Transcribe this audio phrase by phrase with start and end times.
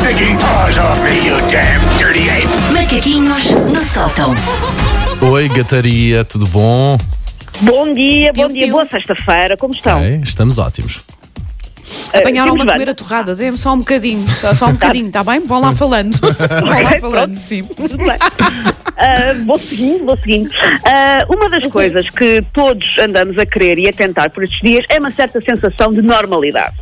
[0.00, 2.48] stinking paws off me, you damn dirty ape!
[2.72, 4.32] Macaquinhos no sótão.
[5.20, 6.98] Oi, gataria, tudo bom?
[7.60, 8.72] Bom dia, bom Piu, dia, piu.
[8.72, 9.98] boa sexta-feira, como estão?
[9.98, 11.04] Ok, estamos ótimos.
[12.12, 15.24] Apanharam temos uma comer a torrada, dê-me só um bocadinho, só, só um bocadinho, está
[15.24, 15.40] bem?
[15.40, 16.14] Vão lá falando.
[16.20, 17.36] Vão lá falando, pronto.
[17.38, 17.62] sim.
[17.64, 18.16] Tudo bem.
[18.96, 20.50] Ah, vou seguindo, vou seguindo.
[20.84, 24.84] Ah, uma das coisas que todos andamos a querer e a tentar por estes dias
[24.90, 26.74] é uma certa sensação de normalidade.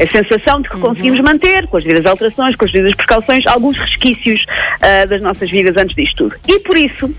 [0.00, 3.76] A sensação de que conseguimos manter, com as devidas alterações, com as devidas precauções, alguns
[3.76, 4.46] resquícios
[4.80, 6.36] ah, das nossas vidas antes disto tudo.
[6.46, 7.12] E por isso,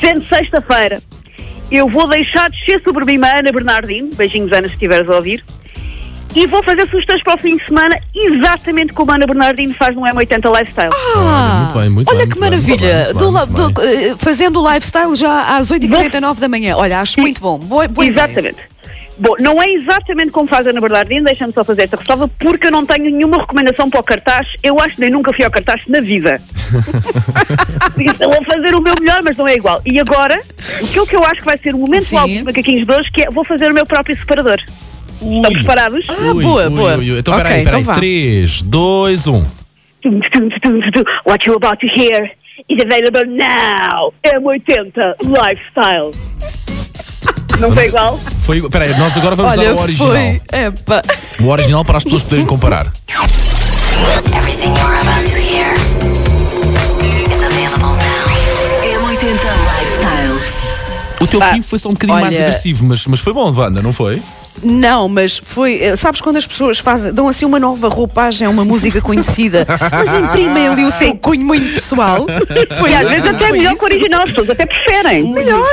[0.00, 1.00] sendo sexta-feira,
[1.70, 5.42] eu vou deixar descer sobre mim a Ana Bernardino, beijinhos Ana se estiveres a ouvir,
[6.34, 9.96] e vou fazer sugestões para o fim de semana exatamente como a Ana Bernardino faz
[9.96, 10.90] no M80 Lifestyle.
[11.16, 13.04] Olha, muito bem, muito Olha bem, que muito bem, muito maravilha!
[13.06, 14.10] bem, Do bem, do- bem.
[14.10, 16.76] eh, fazendo o lifestyle já às 8h49 da manhã.
[16.76, 17.58] Olha, acho muito bom.
[17.58, 18.54] Boa, boa ideia.
[19.20, 22.68] Bom, não é exatamente como faz a Ana Bernardino, deixa-me só fazer esta ressalva, porque
[22.68, 24.48] eu não tenho nenhuma recomendação para o cartaz.
[24.62, 26.40] Eu acho que nem nunca fui ao cartaz na vida.
[28.20, 29.80] Eu vou fazer o meu melhor, mas não é igual.
[29.84, 30.40] E agora,
[30.82, 32.16] aquilo que eu acho que vai ser o momento Sim.
[32.16, 34.58] alto dos macaquinhos de hoje, que é vou fazer o meu próprio separador.
[35.20, 36.06] Estão preparados?
[36.08, 36.96] Ah, Ui, boa, ui, boa.
[36.96, 37.18] ui, ui.
[37.18, 37.80] Então, Ok, peraí, peraí.
[37.82, 38.00] então vá.
[38.00, 39.42] 3, 2, 1.
[39.42, 39.48] Tum,
[40.02, 41.02] tum, tum, tum, tum.
[41.26, 42.30] What you're about to hear
[42.70, 44.12] is available now.
[44.24, 46.12] M80 Lifestyle.
[47.60, 48.18] Não foi igual?
[48.18, 50.08] Foi, peraí, nós agora vamos Olha, dar o original.
[50.12, 50.40] foi.
[50.52, 51.02] Epa.
[51.40, 52.86] O original para as pessoas poderem comparar.
[54.36, 55.74] Everything you're about to hear
[57.28, 58.26] is available now.
[58.82, 60.40] M80 Lifestyle.
[61.20, 63.82] O teu fim foi só um bocadinho mais olha- agressivo, mas, mas foi bom, Wanda,
[63.82, 64.22] não foi?
[64.62, 65.80] Não, mas foi.
[65.80, 69.66] eh, Sabes quando as pessoas fazem, dão assim uma nova roupagem a uma música conhecida,
[69.90, 72.26] mas imprimem ali o seu cunho muito pessoal?
[72.78, 75.32] Foi E às vezes até melhor que o original, as pessoas até preferem.
[75.32, 75.64] Melhor!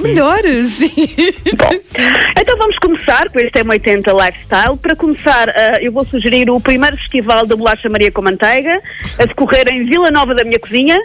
[0.00, 0.88] Melhor, sim.
[0.88, 2.02] Sim.
[2.40, 4.76] Então vamos começar com este M80 Lifestyle.
[4.80, 8.80] Para começar, ah, eu vou sugerir o primeiro festival da Bolacha Maria com Manteiga,
[9.18, 11.00] a decorrer em Vila Nova da Minha Cozinha.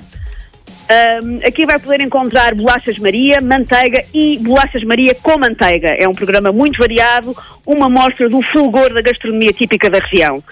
[0.90, 5.90] Ahm, aqui vai poder encontrar bolachas Maria, manteiga e bolachas Maria com manteiga.
[5.98, 7.36] É um programa muito variado,
[7.66, 10.44] uma mostra do fulgor da gastronomia típica da região.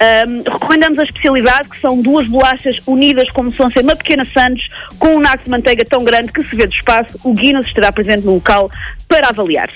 [0.00, 4.68] Ahm, recomendamos a especialidade, que são duas bolachas unidas como se fosse uma pequena sandes,
[4.98, 7.18] com um naco de manteiga tão grande que se vê do espaço.
[7.24, 8.70] O Guinness estará presente no local
[9.08, 9.70] para avaliar.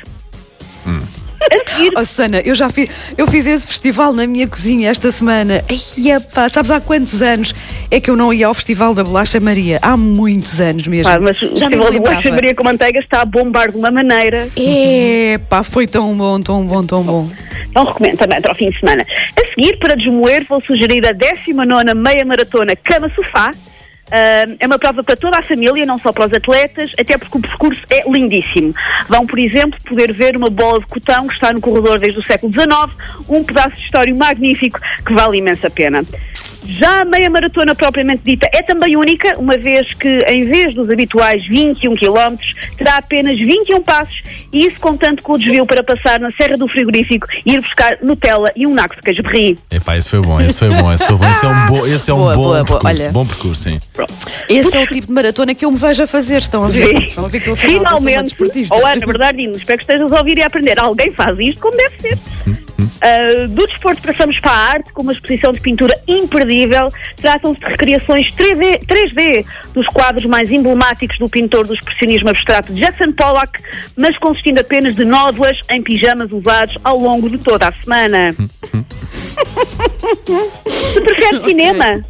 [1.53, 5.11] A seguir, Oh, Susana, eu já fiz, eu fiz esse festival na minha cozinha esta
[5.11, 5.65] semana.
[5.69, 7.55] Ai, epá, sabes há quantos anos
[7.91, 9.79] é que eu não ia ao Festival da Bolacha Maria?
[9.83, 11.13] Há muitos anos mesmo.
[11.13, 12.31] pá, mas o já me Festival de Bolacha.
[12.31, 14.49] Maria com Manteiga está a bombar de uma maneira.
[14.57, 17.31] Epá, foi tão bom, tão bom, tão bom.
[17.75, 19.05] Não recomendo também para o fim de semana.
[19.37, 23.51] A seguir, para desmoer, vou sugerir a 19 meia maratona Cama Sofá.
[24.11, 27.39] Ah, é uma prova para toda a família, não só para os atletas, até porque
[27.39, 28.75] o percurso é lindíssimo.
[29.09, 32.27] Vão, por exemplo, poder ver uma bola de cotão que está no corredor desde o
[32.27, 32.69] século XIX,
[33.29, 36.03] um pedaço de história magnífico que vale imensa pena.
[36.65, 40.89] Já a meia maratona propriamente dita é também única, uma vez que em vez dos
[40.91, 42.37] habituais 21 km,
[42.77, 46.69] terá apenas 21 passos e isso contando com o desvio para passar na Serra do
[46.69, 49.59] Frigorífico e ir buscar Nutella e um naco de queijo brie.
[49.71, 51.31] Epá, esse foi bom, esse foi bom, esse foi bom.
[51.31, 53.13] Esse é um, bo, esse é um Boa, bom boa, percurso, olha.
[53.13, 53.81] bom percurso, sim.
[54.49, 56.95] Esse é o tipo de maratona que eu me vejo a fazer, estão a ver?
[57.03, 58.35] Estão a ver que eu Finalmente,
[58.71, 60.79] ou Ana, verdade, espero que estejas a ouvir e a aprender.
[60.79, 62.19] Alguém faz isto como deve ser.
[63.01, 66.89] Ah, do desporto passamos para a arte, com uma exposição de pintura imperdível.
[67.17, 69.45] Tratam-se de recriações 3D, 3D
[69.75, 73.51] dos quadros mais emblemáticos do pintor do expressionismo abstrato Jackson Pollock,
[73.97, 78.33] mas consistindo apenas de nódoas em pijamas usados ao longo de toda a semana.
[80.69, 82.03] Se prefere cinema,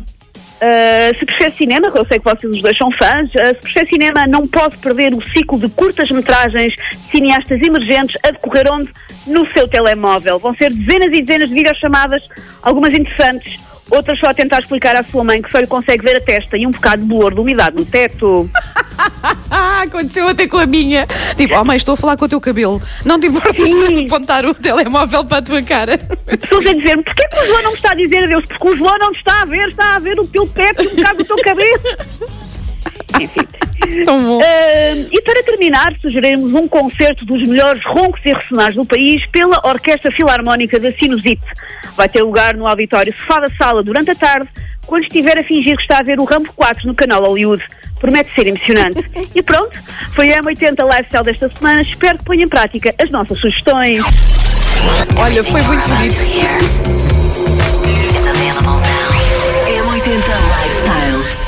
[0.62, 3.60] Uh, se prefere cinema, que eu sei que vocês os dois são fãs, uh, se
[3.62, 8.88] prefere cinema, não pode perder o ciclo de curtas-metragens de cineastas emergentes a decorrer onde?
[9.26, 10.38] No seu telemóvel.
[10.38, 12.28] Vão ser dezenas e dezenas de videochamadas,
[12.62, 13.60] algumas interessantes,
[13.90, 16.56] outras só a tentar explicar à sua mãe que só lhe consegue ver a testa
[16.56, 18.48] e um bocado de bolor de umidade no teto.
[19.82, 21.06] Aconteceu até com a minha.
[21.36, 22.80] Tipo, oh mãe, estou a falar com o teu cabelo.
[23.04, 25.98] Não te importas de apontar o telemóvel para a tua cara?
[25.98, 28.44] Pessoas a dizer-me, porquê que o João não me está a dizer adeus?
[28.46, 30.88] Porque o João não me está a ver, está a ver o teu teto e
[30.88, 31.80] um bocado do teu cabelo.
[33.20, 33.51] Enfim.
[34.42, 39.60] Ah, e para terminar, sugerimos um concerto dos melhores roncos e ressonares do país pela
[39.64, 41.42] Orquestra Filarmónica da Sinusite.
[41.96, 44.48] Vai ter lugar no auditório Sofá da Sala durante a tarde,
[44.86, 47.62] quando estiver a fingir que está a ver o Rambo 4 no canal Hollywood.
[48.00, 49.04] Promete ser emocionante.
[49.34, 49.78] e pronto,
[50.12, 51.82] foi a M80 Lifestyle desta semana.
[51.82, 54.02] Espero que ponha em prática as nossas sugestões.
[55.16, 57.11] Olha, foi muito bonito.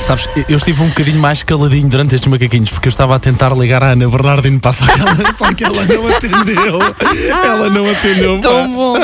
[0.05, 3.49] Sabes, eu- estive um bocadinho mais caladinho durante estes macaquinhos porque eu estava a tentar
[3.57, 6.79] ligar a Ana Bernardino para a sala, só que ela não atendeu.
[7.43, 8.35] Ela não atendeu.
[8.39, 8.41] pá.
[8.49, 8.95] Tão bom.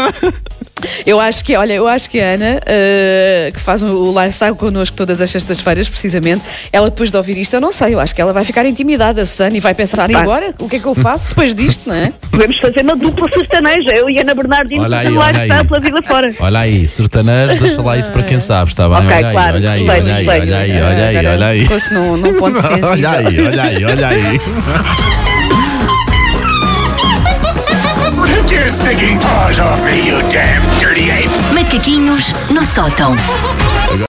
[1.05, 4.95] Eu acho que, olha, eu acho que a Ana, eh, que faz o lifestyle connosco
[4.95, 8.21] todas as sextas-feiras, precisamente, ela depois de ouvir isto, eu não sei, eu acho que
[8.21, 10.53] ela vai ficar intimidada, Susana, e vai pensar, e agora?
[10.59, 12.11] O que é que eu faço depois disto, não é?
[12.29, 15.67] Podemos fazer uma dupla sertaneja, eu e Ana Bernardino Olha aí, olha lifestyle aí.
[15.67, 16.35] pela vida fora.
[16.39, 18.97] Olha aí, sertanejo, deixa lá isso para quem sabe, está bem?
[18.97, 21.65] Ok, olha aí, claro, olha aí, olha aí, olha aí, olha aí, olha aí.
[21.65, 22.89] Fosse num, num ponto sensível.
[22.89, 24.41] Olha aí, olha aí, olha aí.
[28.41, 31.29] Take your stinking paws off me, you damn dirty ape!
[31.53, 33.13] Macaquinhos no sótão.